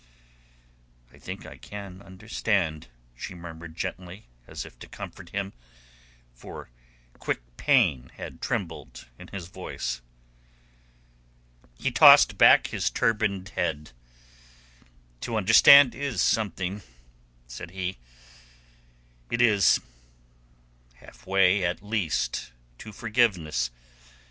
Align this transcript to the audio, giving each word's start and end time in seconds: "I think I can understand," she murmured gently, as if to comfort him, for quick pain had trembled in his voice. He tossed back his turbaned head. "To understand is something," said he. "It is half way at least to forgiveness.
"I 1.13 1.19
think 1.19 1.45
I 1.45 1.59
can 1.59 2.01
understand," 2.01 2.87
she 3.15 3.35
murmured 3.35 3.75
gently, 3.75 4.25
as 4.47 4.65
if 4.65 4.79
to 4.79 4.87
comfort 4.87 5.29
him, 5.29 5.53
for 6.33 6.71
quick 7.19 7.43
pain 7.55 8.09
had 8.15 8.41
trembled 8.41 9.05
in 9.19 9.27
his 9.27 9.45
voice. 9.49 10.01
He 11.77 11.91
tossed 11.91 12.35
back 12.39 12.65
his 12.65 12.89
turbaned 12.89 13.49
head. 13.49 13.91
"To 15.19 15.35
understand 15.37 15.93
is 15.93 16.19
something," 16.19 16.81
said 17.45 17.69
he. 17.69 17.99
"It 19.29 19.39
is 19.39 19.79
half 20.95 21.27
way 21.27 21.63
at 21.63 21.83
least 21.83 22.53
to 22.79 22.91
forgiveness. 22.91 23.69